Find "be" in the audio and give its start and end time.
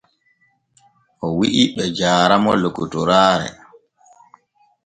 1.73-1.83